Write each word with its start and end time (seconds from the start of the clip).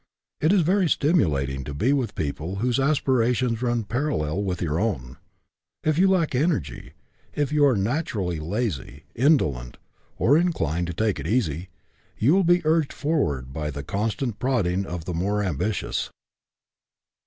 It 0.39 0.51
is 0.51 0.61
very 0.61 0.89
stimulating 0.89 1.63
to 1.63 1.75
be 1.75 1.93
with 1.93 2.15
people 2.15 2.55
whose 2.55 2.79
aspirations 2.79 3.61
run 3.61 3.83
parallel 3.83 4.41
with 4.41 4.59
your 4.59 4.79
own. 4.79 5.17
If 5.83 5.99
you 5.99 6.09
lack 6.09 6.33
energy, 6.33 6.93
if 7.35 7.51
you 7.51 7.63
are 7.67 7.75
naturally 7.75 8.39
lazy, 8.39 9.03
indolent, 9.13 9.77
or 10.17 10.39
inclined 10.39 10.87
to 10.87 10.93
take 10.95 11.19
it 11.19 11.27
easy, 11.27 11.69
you 12.17 12.33
will 12.33 12.43
be 12.43 12.63
urged 12.65 12.93
forward 12.93 13.53
by 13.53 13.69
the 13.69 13.83
con 13.83 14.09
stant 14.09 14.39
prodding 14.39 14.87
of 14.87 15.05
the 15.05 15.13
more 15.13 15.43
ambitious. 15.43 16.09